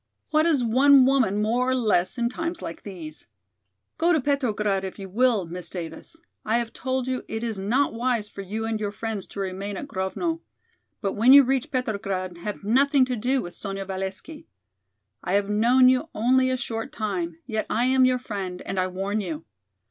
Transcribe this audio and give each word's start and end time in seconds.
"What 0.31 0.47
is 0.47 0.63
one 0.63 1.05
woman 1.05 1.43
more 1.43 1.69
or 1.69 1.75
less 1.75 2.17
in 2.17 2.27
times 2.27 2.63
like 2.63 2.81
these? 2.81 3.27
Go 3.99 4.11
to 4.13 4.19
Petrograd 4.19 4.83
if 4.83 4.97
you 4.97 5.07
will, 5.07 5.45
Miss 5.45 5.69
Davis. 5.69 6.19
I 6.43 6.57
have 6.57 6.73
told 6.73 7.07
you 7.07 7.23
it 7.27 7.43
is 7.43 7.59
not 7.59 7.93
wise 7.93 8.27
for 8.27 8.41
you 8.41 8.65
and 8.65 8.79
your 8.79 8.91
friends 8.91 9.27
to 9.27 9.39
remain 9.39 9.77
at 9.77 9.87
Grovno. 9.87 10.41
But 11.01 11.13
when 11.13 11.33
you 11.33 11.43
reach 11.43 11.69
Petrograd 11.69 12.39
have 12.39 12.63
nothing 12.63 13.05
to 13.05 13.15
do 13.15 13.43
with 13.43 13.53
Sonya 13.53 13.85
Valesky. 13.85 14.47
I 15.23 15.33
have 15.33 15.51
known 15.51 15.87
you 15.87 16.09
only 16.15 16.49
a 16.49 16.57
short 16.57 16.91
time, 16.91 17.37
yet 17.45 17.67
I 17.69 17.85
am 17.85 18.03
your 18.03 18.17
friend 18.17 18.63
and 18.63 18.79
I 18.79 18.87
warn 18.87 19.21
you. 19.21 19.45